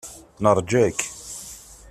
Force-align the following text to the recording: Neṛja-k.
Neṛja-k. 0.43 0.99